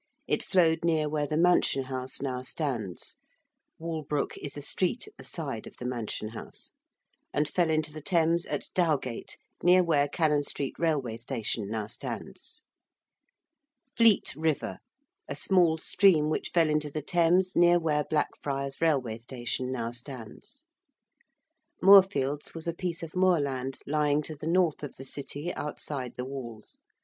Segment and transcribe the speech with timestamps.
[0.27, 3.17] It flowed near where the Mansion House now stands
[3.77, 6.71] (Walbrook is a street at the side of the Mansion House),
[7.31, 12.63] and fell into the Thames at Dowgate, near where Cannon Street Railway Station now stands.
[13.95, 14.79] ~Fleet River~:
[15.27, 20.65] a small stream which fell into the Thames near where Blackfriars Railway Station now stands.
[21.79, 26.15] ~Moorfields~ was a piece of moor land lying to the north of the City, outside
[26.15, 26.79] the walls.